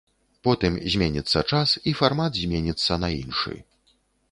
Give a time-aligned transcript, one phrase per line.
[0.45, 3.55] Потым зменіцца час, і фармат зменіцца на іншы.